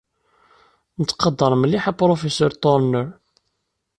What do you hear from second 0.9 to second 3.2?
Nettqadar mliḥ apṛufisur Turner.